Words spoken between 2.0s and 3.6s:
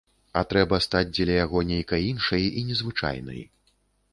іншай і незвычайнай.